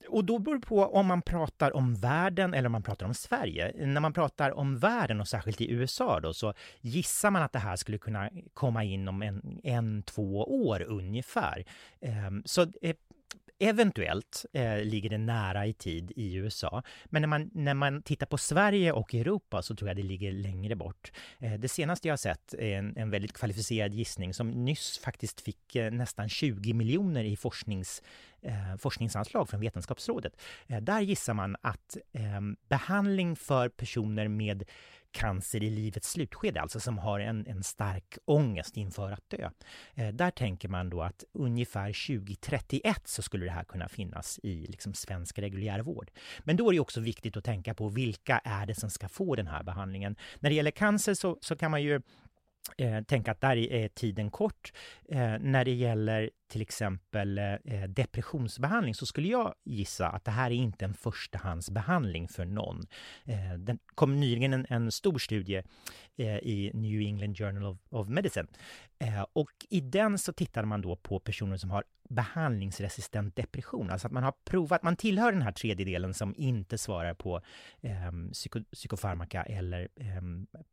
Och 0.08 0.24
då 0.24 0.38
beror 0.38 0.54
det 0.54 0.66
på 0.66 0.84
om 0.84 1.06
man 1.06 1.22
pratar 1.22 1.76
om 1.76 1.94
världen 1.94 2.54
eller 2.54 2.66
om 2.66 2.72
man 2.72 2.82
pratar 2.82 3.06
om 3.06 3.14
Sverige. 3.14 3.86
När 3.86 4.00
man 4.00 4.12
pratar 4.12 4.50
om 4.50 4.78
världen 4.78 5.20
och 5.20 5.28
särskilt 5.28 5.60
i 5.60 5.72
USA 5.72 6.20
då 6.20 6.34
så 6.34 6.54
gissar 6.80 7.30
man 7.30 7.42
att 7.42 7.52
det 7.52 7.58
här 7.58 7.76
skulle 7.76 7.98
kunna 7.98 8.30
komma 8.54 8.84
in 8.84 9.08
om 9.08 9.22
en, 9.22 9.60
en 9.64 10.02
två 10.02 10.44
år 10.66 10.82
ungefär. 10.82 11.64
Ehm, 12.00 12.42
så 12.44 12.62
eh, 12.82 12.96
Eventuellt 13.62 14.46
eh, 14.52 14.84
ligger 14.84 15.10
det 15.10 15.18
nära 15.18 15.66
i 15.66 15.72
tid 15.72 16.12
i 16.16 16.34
USA, 16.34 16.82
men 17.04 17.22
när 17.22 17.28
man, 17.28 17.50
när 17.54 17.74
man 17.74 18.02
tittar 18.02 18.26
på 18.26 18.38
Sverige 18.38 18.92
och 18.92 19.14
Europa 19.14 19.62
så 19.62 19.76
tror 19.76 19.88
jag 19.88 19.96
det 19.96 20.02
ligger 20.02 20.32
längre 20.32 20.76
bort. 20.76 21.12
Eh, 21.38 21.52
det 21.52 21.68
senaste 21.68 22.08
jag 22.08 22.12
har 22.12 22.16
sett 22.16 22.54
är 22.54 22.78
en, 22.78 22.96
en 22.96 23.10
väldigt 23.10 23.32
kvalificerad 23.32 23.94
gissning 23.94 24.34
som 24.34 24.50
nyss 24.64 24.98
faktiskt 24.98 25.40
fick 25.40 25.76
eh, 25.76 25.90
nästan 25.90 26.28
20 26.28 26.72
miljoner 26.72 27.24
i 27.24 27.36
forsknings, 27.36 28.02
eh, 28.42 28.76
forskningsanslag 28.78 29.48
från 29.48 29.60
Vetenskapsrådet. 29.60 30.40
Eh, 30.66 30.80
där 30.80 31.00
gissar 31.00 31.34
man 31.34 31.56
att 31.60 31.96
eh, 32.12 32.40
behandling 32.68 33.36
för 33.36 33.68
personer 33.68 34.28
med 34.28 34.64
cancer 35.12 35.62
i 35.62 35.70
livets 35.70 36.10
slutskede, 36.10 36.60
alltså 36.60 36.80
som 36.80 36.98
har 36.98 37.20
en, 37.20 37.46
en 37.46 37.62
stark 37.62 38.18
ångest 38.24 38.76
inför 38.76 39.12
att 39.12 39.30
dö. 39.30 39.50
Eh, 39.94 40.08
där 40.08 40.30
tänker 40.30 40.68
man 40.68 40.90
då 40.90 41.02
att 41.02 41.24
ungefär 41.32 42.16
2031 42.16 43.08
så 43.08 43.22
skulle 43.22 43.44
det 43.44 43.50
här 43.50 43.64
kunna 43.64 43.88
finnas 43.88 44.40
i 44.42 44.66
liksom 44.66 44.94
svensk 44.94 45.38
reguljär 45.38 45.80
vård. 45.80 46.10
Men 46.40 46.56
då 46.56 46.68
är 46.68 46.72
det 46.72 46.80
också 46.80 47.00
viktigt 47.00 47.36
att 47.36 47.44
tänka 47.44 47.74
på 47.74 47.88
vilka 47.88 48.38
är 48.38 48.66
det 48.66 48.74
som 48.74 48.90
ska 48.90 49.08
få 49.08 49.34
den 49.36 49.46
här 49.46 49.62
behandlingen. 49.62 50.16
När 50.40 50.50
det 50.50 50.56
gäller 50.56 50.70
cancer 50.70 51.14
så, 51.14 51.38
så 51.40 51.56
kan 51.56 51.70
man 51.70 51.82
ju 51.82 52.00
eh, 52.78 53.02
tänka 53.02 53.30
att 53.30 53.40
där 53.40 53.56
är 53.56 53.88
tiden 53.88 54.30
kort. 54.30 54.72
Eh, 55.08 55.38
när 55.40 55.64
det 55.64 55.72
gäller 55.74 56.30
till 56.48 56.62
exempel 56.62 57.38
eh, 57.38 57.44
eh, 57.44 57.88
depressionsbehandling 57.88 58.94
så 58.94 59.06
skulle 59.06 59.28
jag 59.28 59.54
gissa 59.64 60.08
att 60.08 60.24
det 60.24 60.30
här 60.30 60.50
är 60.50 60.54
inte 60.54 60.84
en 60.84 60.94
förstahandsbehandling 60.94 62.28
för 62.28 62.44
någon. 62.44 62.82
Eh, 63.24 63.58
det 63.58 63.78
kom 63.94 64.20
nyligen 64.20 64.52
en, 64.52 64.66
en 64.68 64.92
stor 64.92 65.18
studie 65.18 65.62
eh, 66.16 66.36
i 66.36 66.70
New 66.74 67.00
England 67.00 67.36
Journal 67.36 67.64
of, 67.64 67.78
of 67.88 68.08
Medicine 68.08 68.48
eh, 68.98 69.26
och 69.32 69.50
i 69.70 69.80
den 69.80 70.18
så 70.18 70.32
tittade 70.32 70.66
man 70.66 70.82
då 70.82 70.96
på 70.96 71.18
personer 71.18 71.56
som 71.56 71.70
har 71.70 71.84
behandlingsresistent 72.12 73.36
depression, 73.36 73.90
alltså 73.90 74.06
att 74.06 74.12
man 74.12 74.22
har 74.22 74.34
provat, 74.44 74.82
man 74.82 74.96
tillhör 74.96 75.32
den 75.32 75.42
här 75.42 75.52
tredjedelen 75.52 76.14
som 76.14 76.34
inte 76.36 76.78
svarar 76.78 77.14
på 77.14 77.40
eh, 77.80 77.92
psyko, 78.32 78.64
psykofarmaka 78.72 79.42
eller 79.42 79.88
eh, 79.96 80.22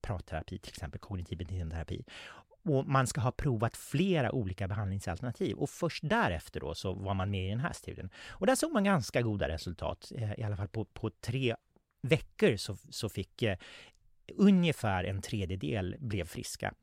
pratterapi, 0.01 0.59
till 0.59 0.71
exempel 0.71 0.99
kognitiv 0.99 1.37
beteendeterapi 1.37 2.05
och 2.63 2.87
man 2.87 3.07
ska 3.07 3.21
ha 3.21 3.31
provat 3.31 3.77
flera 3.77 4.31
olika 4.31 4.67
behandlingsalternativ 4.67 5.57
och 5.57 5.69
först 5.69 6.09
därefter 6.09 6.59
då 6.59 6.75
så 6.75 6.93
var 6.93 7.13
man 7.13 7.31
med 7.31 7.47
i 7.47 7.49
den 7.49 7.59
här 7.59 7.73
studien. 7.73 8.09
Och 8.27 8.47
där 8.47 8.55
såg 8.55 8.71
man 8.71 8.83
ganska 8.83 9.21
goda 9.21 9.47
resultat, 9.47 10.11
eh, 10.15 10.39
i 10.39 10.43
alla 10.43 10.57
fall 10.57 10.67
på, 10.67 10.85
på 10.85 11.09
tre 11.09 11.55
veckor 12.01 12.57
så, 12.57 12.75
så 12.89 13.09
fick 13.09 13.41
eh, 13.41 13.57
ungefär 14.35 15.03
en 15.03 15.21
tredjedel 15.21 15.95
blev 15.99 16.25
friska. 16.25 16.73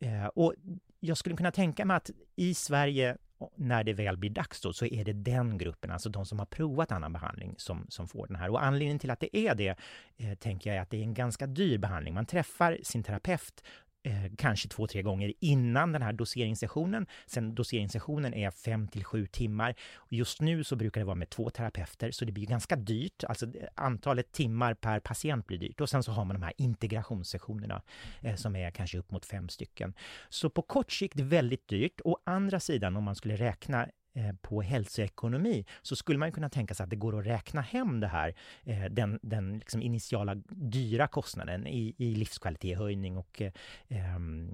Eh, 0.00 0.26
och 0.26 0.54
jag 1.00 1.16
skulle 1.16 1.36
kunna 1.36 1.52
tänka 1.52 1.84
mig 1.84 1.96
att 1.96 2.10
i 2.36 2.54
Sverige 2.54 3.16
när 3.56 3.84
det 3.84 3.92
väl 3.92 4.16
blir 4.16 4.30
dags 4.30 4.60
då, 4.60 4.72
så 4.72 4.86
är 4.86 5.04
det 5.04 5.12
den 5.12 5.58
gruppen, 5.58 5.90
alltså 5.90 6.08
de 6.08 6.26
som 6.26 6.38
har 6.38 6.46
provat 6.46 6.92
annan 6.92 7.12
behandling, 7.12 7.54
som, 7.58 7.86
som 7.88 8.08
får 8.08 8.26
den 8.26 8.36
här. 8.36 8.50
Och 8.50 8.64
anledningen 8.64 8.98
till 8.98 9.10
att 9.10 9.20
det 9.20 9.36
är 9.36 9.54
det, 9.54 9.76
eh, 10.16 10.34
tänker 10.34 10.70
jag, 10.70 10.76
är 10.76 10.82
att 10.82 10.90
det 10.90 10.96
är 10.96 11.02
en 11.02 11.14
ganska 11.14 11.46
dyr 11.46 11.78
behandling. 11.78 12.14
Man 12.14 12.26
träffar 12.26 12.78
sin 12.82 13.02
terapeut 13.02 13.64
eh, 14.02 14.32
kanske 14.36 14.68
två, 14.68 14.86
tre 14.86 15.02
gånger 15.02 15.32
innan 15.40 15.92
den 15.92 16.02
här 16.02 16.12
doseringssessionen. 16.12 17.06
Sen 17.26 17.54
doseringssessionen 17.54 18.34
är 18.34 18.50
fem 18.50 18.88
till 18.88 19.04
sju 19.04 19.26
timmar. 19.26 19.74
Just 20.08 20.40
nu 20.40 20.64
så 20.64 20.76
brukar 20.76 21.00
det 21.00 21.04
vara 21.04 21.14
med 21.14 21.30
två 21.30 21.50
terapeuter, 21.50 22.10
så 22.10 22.24
det 22.24 22.32
blir 22.32 22.46
ganska 22.46 22.76
dyrt. 22.76 23.24
Alltså 23.24 23.46
antalet 23.74 24.32
timmar 24.32 24.74
per 24.74 25.00
patient 25.00 25.46
blir 25.46 25.58
dyrt. 25.58 25.80
Och 25.80 25.88
sen 25.88 26.02
så 26.02 26.12
har 26.12 26.24
man 26.24 26.36
de 26.36 26.42
här 26.42 26.52
integrationssessionerna 26.56 27.82
eh, 28.20 28.34
som 28.34 28.56
är 28.56 28.70
kanske 28.70 28.98
upp 28.98 29.10
mot 29.10 29.26
fem 29.26 29.48
stycken. 29.48 29.94
Så 30.28 30.50
på 30.50 30.62
kort 30.62 30.92
sikt 30.92 31.20
väldigt 31.20 31.68
dyrt. 31.68 32.00
Å 32.04 32.18
andra 32.24 32.60
sidan, 32.60 32.96
om 32.96 33.04
man 33.04 33.16
skulle 33.16 33.36
räkna 33.36 33.88
Eh, 34.14 34.32
på 34.42 34.62
hälsoekonomi 34.62 35.64
så 35.82 35.96
skulle 35.96 36.18
man 36.18 36.32
kunna 36.32 36.48
tänka 36.48 36.74
sig 36.74 36.84
att 36.84 36.90
det 36.90 36.96
går 36.96 37.18
att 37.18 37.26
räkna 37.26 37.60
hem 37.60 38.00
det 38.00 38.06
här, 38.06 38.34
eh, 38.64 38.84
den, 38.84 39.18
den 39.22 39.58
liksom 39.58 39.82
initiala 39.82 40.34
dyra 40.48 41.06
kostnaden 41.06 41.66
i, 41.66 41.94
i 41.98 42.14
livskvalitetshöjning 42.14 43.16
och 43.16 43.42
eh, 43.42 43.52
ehm, 43.88 44.50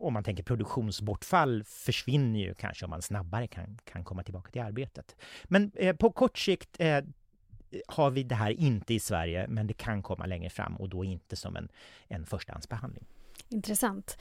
om 0.00 0.12
man 0.12 0.24
tänker 0.24 0.42
produktionsbortfall 0.42 1.64
försvinner 1.64 2.40
ju 2.40 2.54
kanske 2.54 2.84
om 2.84 2.90
man 2.90 3.02
snabbare 3.02 3.46
kan, 3.46 3.78
kan 3.84 4.04
komma 4.04 4.22
tillbaka 4.22 4.50
till 4.50 4.62
arbetet. 4.62 5.16
Men 5.44 5.72
eh, 5.74 5.96
på 5.96 6.10
kort 6.10 6.38
sikt 6.38 6.76
eh, 6.78 7.04
har 7.86 8.10
vi 8.10 8.22
det 8.22 8.34
här 8.34 8.50
inte 8.50 8.94
i 8.94 9.00
Sverige, 9.00 9.46
men 9.48 9.66
det 9.66 9.74
kan 9.74 10.02
komma 10.02 10.26
längre 10.26 10.50
fram 10.50 10.76
och 10.76 10.88
då 10.88 11.04
inte 11.04 11.36
som 11.36 11.56
en, 11.56 11.68
en 12.08 12.26
förstahandsbehandling. 12.26 13.04
Intressant. 13.48 14.18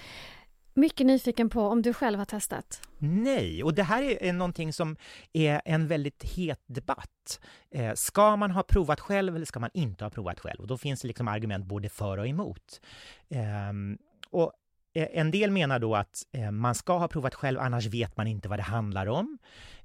Mycket 0.73 1.07
nyfiken 1.07 1.49
på 1.49 1.61
om 1.61 1.81
du 1.81 1.93
själv 1.93 2.19
har 2.19 2.25
testat? 2.25 2.81
Nej, 2.97 3.63
och 3.63 3.73
det 3.73 3.83
här 3.83 4.23
är 4.23 4.33
någonting 4.33 4.73
som 4.73 4.95
är 5.33 5.61
en 5.65 5.87
väldigt 5.87 6.23
het 6.23 6.63
debatt. 6.67 7.39
Eh, 7.71 7.93
ska 7.93 8.35
man 8.35 8.51
ha 8.51 8.63
provat 8.63 8.99
själv 8.99 9.35
eller 9.35 9.45
ska 9.45 9.59
man 9.59 9.69
inte 9.73 10.05
ha 10.05 10.09
provat 10.09 10.39
själv? 10.39 10.59
Och 10.59 10.67
då 10.67 10.77
finns 10.77 11.01
det 11.01 11.07
liksom 11.07 11.27
argument 11.27 11.65
både 11.65 11.89
för 11.89 12.17
och 12.17 12.27
emot. 12.27 12.81
Ehm, 13.29 13.91
eh, 13.91 13.97
och 14.29 14.51
en 14.93 15.31
del 15.31 15.51
menar 15.51 15.79
då 15.79 15.95
att 15.95 16.23
eh, 16.31 16.51
man 16.51 16.75
ska 16.75 16.97
ha 16.97 17.07
provat 17.07 17.35
själv, 17.35 17.59
annars 17.59 17.85
vet 17.85 18.17
man 18.17 18.27
inte 18.27 18.49
vad 18.49 18.59
det 18.59 18.63
handlar 18.63 19.07
om. 19.07 19.37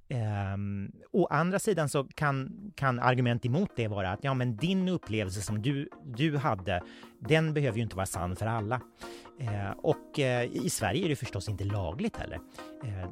Um, 0.09 0.93
å 1.13 1.27
andra 1.31 1.59
sidan 1.59 1.89
så 1.89 2.05
kan, 2.15 2.71
kan 2.75 2.99
argument 2.99 3.47
emot 3.47 3.71
det 3.77 3.89
vara 3.89 4.11
att 4.11 4.25
ja, 4.25 4.35
men 4.35 4.57
din 4.57 4.89
upplevelse 4.89 5.41
som 5.43 5.63
du, 5.63 5.89
du 6.05 6.37
hade, 6.37 6.83
den 7.19 7.55
behöver 7.55 7.77
ju 7.77 7.83
inte 7.83 7.97
vara 7.97 8.07
sann 8.07 8.37
för 8.37 8.47
alla. 8.47 8.81
Uh, 9.41 9.71
och 9.71 10.19
uh, 10.19 10.45
i 10.45 10.71
Sverige 10.71 11.05
är 11.05 11.09
det 11.09 11.17
förstås 11.17 11.49
inte 11.49 11.65
lagligt 11.65 12.17
heller. 12.17 12.41
Uh, 12.85 13.07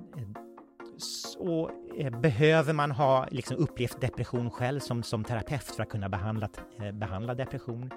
så 0.99 1.71
eh, 1.99 2.21
behöver 2.21 2.73
man 2.73 2.91
ha 2.91 3.27
liksom, 3.31 3.57
upplevt 3.57 4.01
depression 4.01 4.51
själv 4.51 4.81
som, 4.81 5.03
som 5.03 5.25
terapeut 5.25 5.65
för 5.65 5.83
att 5.83 5.89
kunna 5.89 6.09
behandla, 6.09 6.49
eh, 6.81 6.93
behandla 6.93 7.35
depression? 7.35 7.91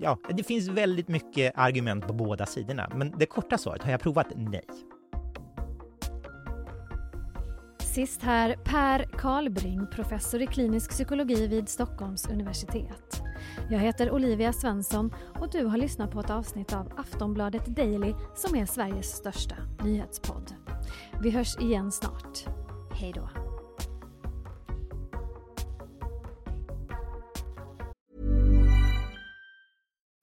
ja, 0.00 0.18
det 0.30 0.42
finns 0.42 0.68
väldigt 0.68 1.08
mycket 1.08 1.52
argument 1.56 2.06
på 2.06 2.12
båda 2.12 2.46
sidorna, 2.46 2.90
men 2.94 3.18
det 3.18 3.26
korta 3.26 3.58
svaret, 3.58 3.82
har 3.82 3.90
jag 3.90 4.00
provat? 4.00 4.26
Nej. 4.36 4.64
Sist 7.94 8.22
här 8.22 8.56
Per 8.64 9.08
Karlbring, 9.18 9.86
professor 9.86 10.42
i 10.42 10.46
klinisk 10.46 10.90
psykologi 10.90 11.46
vid 11.46 11.68
Stockholms 11.68 12.26
universitet. 12.26 13.22
Jag 13.70 13.78
heter 13.78 14.10
Olivia 14.10 14.52
Svensson 14.52 15.14
och 15.40 15.50
du 15.50 15.64
har 15.64 15.78
lyssnat 15.78 16.10
på 16.10 16.20
ett 16.20 16.30
avsnitt 16.30 16.72
av 16.72 16.92
Aftonbladet 16.96 17.66
Daily 17.66 18.14
som 18.36 18.56
är 18.56 18.66
Sveriges 18.66 19.06
största 19.06 19.54
nyhetspodd. 19.84 20.54
Vi 21.22 21.30
hörs 21.30 21.58
igen 21.58 21.92
snart. 21.92 22.44
Hej 22.92 23.12
då! 23.14 23.28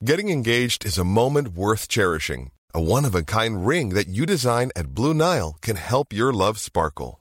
Getting 0.09 0.31
engaged 0.31 0.85
is 0.85 0.99
a 0.99 1.03
moment 1.03 1.47
worth 1.47 1.87
cherishing. 1.89 2.51
A 2.73 2.79
one-of-a-kind 2.79 3.67
ring 3.67 3.95
that 3.95 4.07
you 4.07 4.25
design 4.25 4.71
at 4.75 4.87
Blue 4.87 5.13
Nile 5.13 5.55
can 5.61 5.75
help 5.75 6.13
your 6.13 6.33
love 6.33 6.59
sparkle. 6.59 7.20